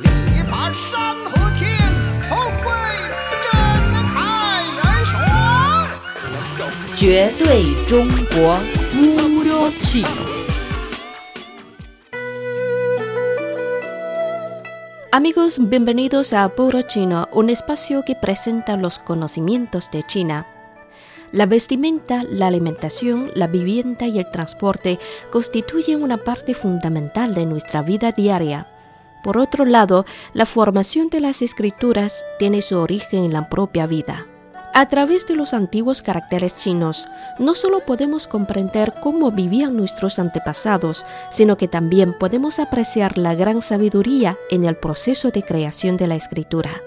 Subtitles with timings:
[0.00, 1.78] 力拔山河天，
[2.28, 2.68] 宏伟
[3.40, 5.14] 震撼人雄。
[6.96, 8.58] 绝对中国
[8.92, 10.08] Puro Chino.
[15.12, 20.44] Amigos, bienvenidos a Puro Chino, un espacio que presenta los conocimientos de China.
[21.30, 24.98] La vestimenta, la alimentación, la vivienda y el transporte
[25.30, 28.66] constituyen una parte fundamental de nuestra vida diaria.
[29.24, 30.04] Por otro lado,
[30.34, 34.26] la formación de las escrituras tiene su origen en la propia vida.
[34.74, 37.08] A través de los antiguos caracteres chinos,
[37.38, 43.62] no solo podemos comprender cómo vivían nuestros antepasados, sino que también podemos apreciar la gran
[43.62, 46.82] sabiduría en el proceso de creación de la escritura.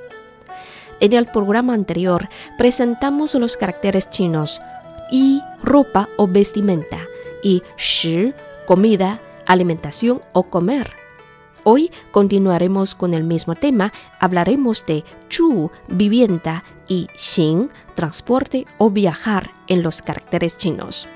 [0.99, 4.59] En el programa anterior presentamos los caracteres chinos
[5.09, 6.99] y ropa o vestimenta
[7.41, 8.35] y shi,
[8.67, 11.06] comida, alimentación o comer.
[11.70, 19.52] Hoy continuaremos con el mismo tema, hablaremos de chu, vivienda, y xin, transporte o viajar
[19.67, 21.09] en los caracteres chinos.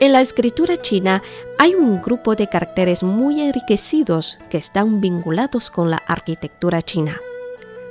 [0.00, 1.22] En la escritura china
[1.58, 7.20] hay un grupo de caracteres muy enriquecidos que están vinculados con la arquitectura china.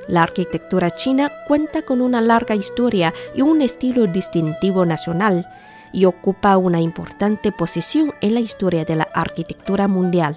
[0.08, 5.48] La arquitectura china cuenta con una larga historia y un estilo distintivo nacional
[5.94, 10.36] y ocupa una importante posición en la historia de la arquitectura mundial.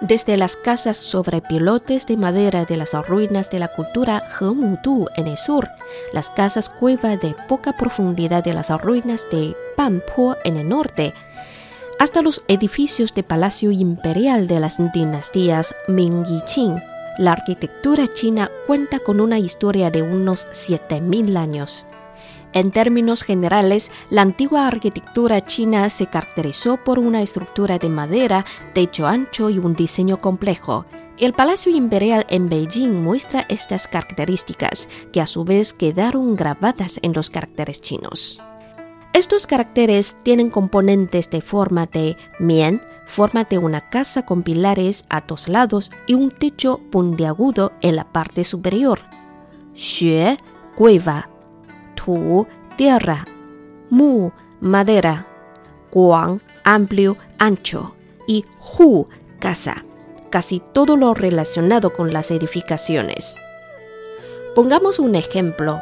[0.00, 5.26] Desde las casas sobre pilotes de madera de las ruinas de la cultura Hemudu en
[5.26, 5.68] el sur,
[6.14, 11.12] las casas cueva de poca profundidad de las ruinas de Panpo en el norte,
[11.98, 16.80] hasta los edificios de palacio imperial de las dinastías Ming y Qing,
[17.20, 21.84] la arquitectura china cuenta con una historia de unos 7.000 años.
[22.54, 29.06] En términos generales, la antigua arquitectura china se caracterizó por una estructura de madera, techo
[29.06, 30.86] ancho y un diseño complejo.
[31.18, 37.12] El Palacio Imperial en Beijing muestra estas características, que a su vez quedaron grabadas en
[37.12, 38.40] los caracteres chinos.
[39.12, 42.80] Estos caracteres tienen componentes de forma de mien,
[43.10, 48.04] forma de una casa con pilares a dos lados y un techo puntiagudo en la
[48.04, 49.00] parte superior.
[49.74, 50.38] Xue,
[50.74, 51.28] cueva.
[51.94, 53.26] Tu, tierra.
[53.90, 55.26] Mu, madera.
[55.92, 57.94] Guang, amplio, ancho.
[58.26, 58.46] Y
[58.78, 59.06] Hu,
[59.38, 59.84] casa.
[60.30, 63.36] Casi todo lo relacionado con las edificaciones.
[64.54, 65.80] Pongamos un ejemplo.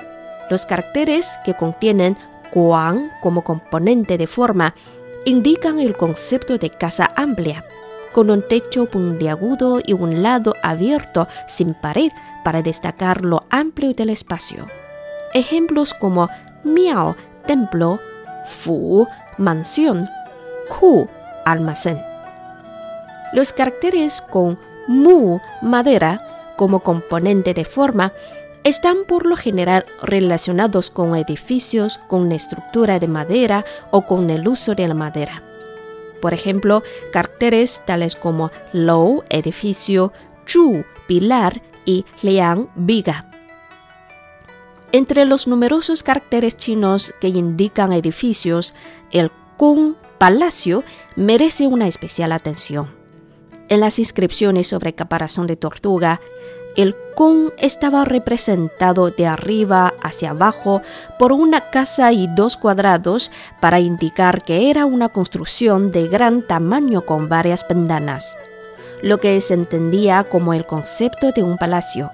[0.50, 2.16] Los caracteres que contienen
[2.52, 4.74] Guang como componente de forma
[5.24, 7.64] indican el concepto de casa amplia,
[8.12, 12.10] con un techo puntiagudo y un lado abierto sin pared
[12.44, 14.66] para destacar lo amplio del espacio.
[15.34, 16.28] Ejemplos como
[16.64, 18.00] miao, templo,
[18.46, 19.06] fu,
[19.36, 20.08] mansión,
[20.68, 21.08] ku,
[21.44, 22.00] almacén.
[23.32, 26.22] Los caracteres con mu, madera,
[26.56, 28.12] como componente de forma,
[28.68, 34.74] están por lo general relacionados con edificios con estructura de madera o con el uso
[34.74, 35.42] de la madera.
[36.20, 40.12] Por ejemplo, caracteres tales como lou, edificio,
[40.44, 43.30] chu, pilar y liang, viga.
[44.92, 48.74] Entre los numerosos caracteres chinos que indican edificios,
[49.10, 50.84] el kung, palacio,
[51.16, 52.94] merece una especial atención.
[53.70, 56.20] En las inscripciones sobre caparazón de tortuga,
[56.78, 60.80] el kung estaba representado de arriba hacia abajo
[61.18, 67.04] por una casa y dos cuadrados para indicar que era una construcción de gran tamaño
[67.04, 68.36] con varias ventanas,
[69.02, 72.12] lo que se entendía como el concepto de un palacio.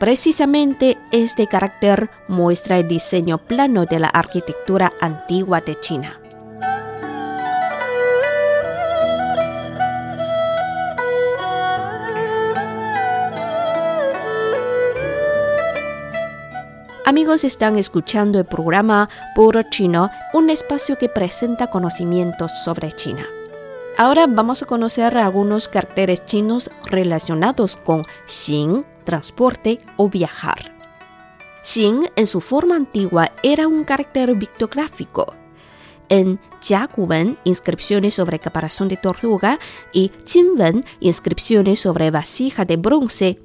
[0.00, 6.21] Precisamente este carácter muestra el diseño plano de la arquitectura antigua de China.
[17.04, 23.26] Amigos, están escuchando el programa Puro Chino, un espacio que presenta conocimientos sobre China.
[23.98, 30.72] Ahora vamos a conocer algunos caracteres chinos relacionados con xin, transporte o viajar.
[31.64, 35.34] Xin en su forma antigua era un carácter pictográfico.
[36.08, 39.58] En Jiaguwen, inscripciones sobre caparazón de tortuga,
[39.92, 43.40] y Qinwen, inscripciones sobre vasija de bronce,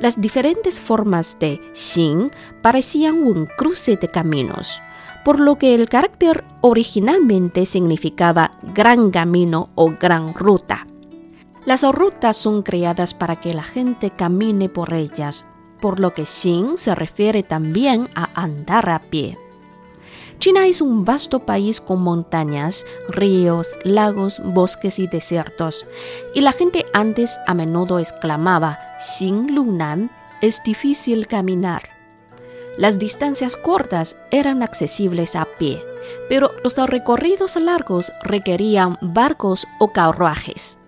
[0.00, 2.30] las diferentes formas de xin
[2.62, 4.82] parecían un cruce de caminos,
[5.24, 10.86] por lo que el carácter originalmente significaba gran camino o gran ruta.
[11.66, 15.44] Las rutas son creadas para que la gente camine por ellas,
[15.80, 19.36] por lo que xin se refiere también a andar a pie.
[20.40, 25.84] China es un vasto país con montañas, ríos, lagos, bosques y desiertos,
[26.34, 30.10] y la gente antes a menudo exclamaba, sin Lunan,
[30.40, 31.90] es difícil caminar.
[32.78, 35.84] Las distancias cortas eran accesibles a pie,
[36.30, 40.78] pero los recorridos largos requerían barcos o carruajes.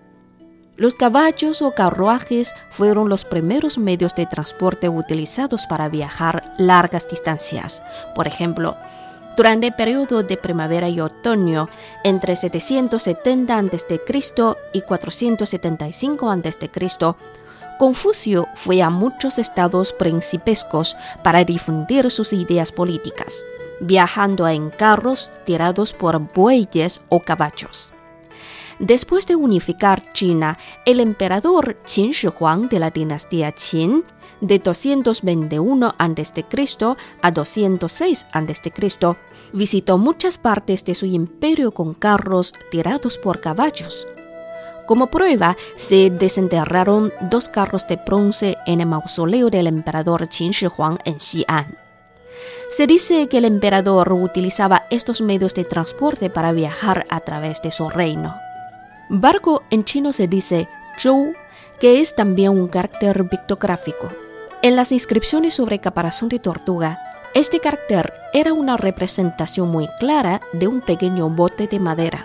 [0.76, 7.82] Los caballos o carruajes fueron los primeros medios de transporte utilizados para viajar largas distancias.
[8.14, 8.76] Por ejemplo,
[9.36, 11.68] durante el periodo de primavera y otoño,
[12.04, 14.00] entre 770 a.C.
[14.72, 16.70] y 475 a.C.,
[17.78, 23.44] Confucio fue a muchos estados principescos para difundir sus ideas políticas,
[23.80, 27.90] viajando en carros tirados por bueyes o caballos.
[28.78, 34.04] Después de unificar China, el emperador Qin Shi Huang de la dinastía Qin,
[34.42, 36.44] de 221 a.C.
[37.22, 39.16] a 206 a.C.,
[39.54, 44.06] visitó muchas partes de su imperio con carros tirados por caballos.
[44.86, 50.66] Como prueba, se desenterraron dos carros de bronce en el mausoleo del emperador Qin Shi
[50.66, 51.78] Huang en Xi'an.
[52.70, 57.70] Se dice que el emperador utilizaba estos medios de transporte para viajar a través de
[57.70, 58.34] su reino.
[59.08, 60.68] Barco en chino se dice
[60.98, 61.34] zhou,
[61.78, 64.08] que es también un carácter pictográfico.
[64.64, 67.00] En las inscripciones sobre caparazón de tortuga,
[67.34, 72.24] este carácter era una representación muy clara de un pequeño bote de madera.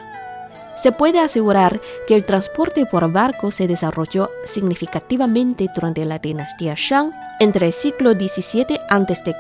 [0.76, 7.12] Se puede asegurar que el transporte por barco se desarrolló significativamente durante la dinastía Shang
[7.40, 9.36] entre el siglo XVII a.C.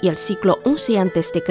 [0.00, 1.42] y el siglo XI a.C.,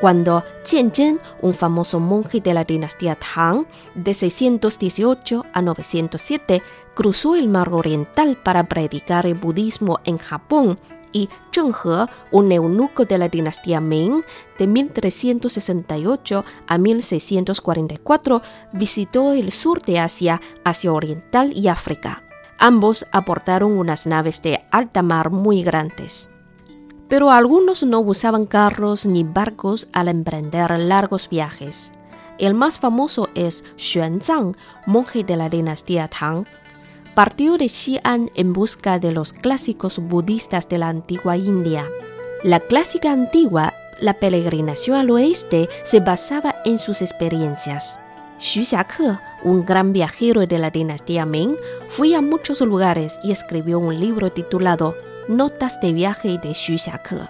[0.00, 6.62] cuando Qianzhen, un famoso monje de la dinastía Tang de 618 a 907,
[6.94, 10.78] cruzó el mar oriental para predicar el budismo en Japón
[11.12, 14.22] y Zheng He, un eunuco de la dinastía Ming
[14.58, 18.42] de 1368 a 1644,
[18.72, 22.22] visitó el sur de Asia, Asia Oriental y África.
[22.58, 26.30] Ambos aportaron unas naves de alta mar muy grandes
[27.08, 31.92] pero algunos no usaban carros ni barcos al emprender largos viajes.
[32.38, 34.56] El más famoso es Xuanzang,
[34.86, 36.46] monje de la dinastía Tang.
[37.14, 41.88] Partió de Xi'an en busca de los clásicos budistas de la antigua India.
[42.44, 47.98] La clásica antigua, la peregrinación al oeste, se basaba en sus experiencias.
[48.38, 51.56] Xu Xiake, un gran viajero de la dinastía Ming,
[51.88, 54.94] fue a muchos lugares y escribió un libro titulado
[55.28, 57.28] Notas de viaje de Xu Xiake.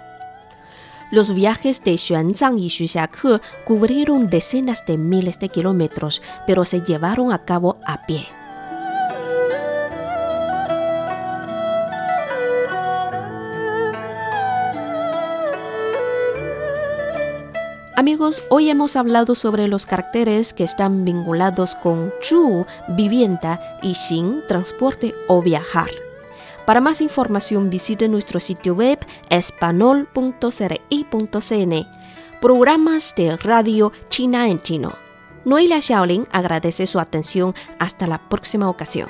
[1.11, 6.79] Los viajes de Xuanzang y Xu Xiake cubrieron decenas de miles de kilómetros, pero se
[6.79, 8.25] llevaron a cabo a pie.
[17.97, 24.43] Amigos, hoy hemos hablado sobre los caracteres que están vinculados con Chu, vivienda, y Xin,
[24.47, 25.89] transporte o viajar.
[26.69, 28.99] Para más información visite nuestro sitio web
[29.31, 31.87] espanol.cri.cn.
[32.39, 34.93] Programas de radio China en chino.
[35.45, 37.55] Noelia Xiaolin agradece su atención.
[37.79, 39.09] Hasta la próxima ocasión.